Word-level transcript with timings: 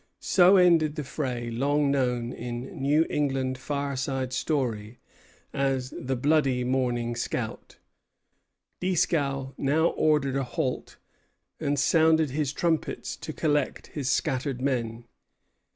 So 0.19 0.57
ended 0.57 0.95
the 0.95 1.03
fray 1.03 1.51
long 1.51 1.91
known 1.91 2.33
in 2.33 2.81
New 2.81 3.05
England 3.07 3.59
fireside 3.59 4.33
story 4.33 4.97
as 5.53 5.91
the 5.95 6.15
"bloody 6.15 6.63
morning 6.63 7.15
scout." 7.15 7.77
Dieskau 8.79 9.53
now 9.59 9.89
ordered 9.89 10.37
a 10.37 10.43
halt, 10.43 10.97
and 11.59 11.77
sounded 11.77 12.31
his 12.31 12.51
trumpets 12.51 13.15
to 13.17 13.31
collect 13.31 13.85
his 13.93 14.09
scattered 14.09 14.59
men. 14.59 15.05